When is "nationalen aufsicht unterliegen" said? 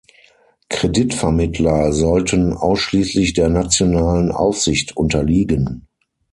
3.49-5.85